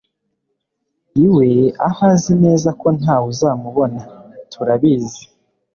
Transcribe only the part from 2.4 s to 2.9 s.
neza ko